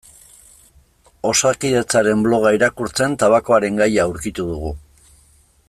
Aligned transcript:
Osakidetzaren 1.31 2.23
bloga 2.27 2.53
irakurtzen 2.57 3.19
tabakoaren 3.25 3.79
gaia 3.83 4.07
aurkitu 4.07 4.49
dugu. 4.55 4.73